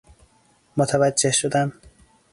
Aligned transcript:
متوجه 0.77 1.31
شدن 1.31 1.71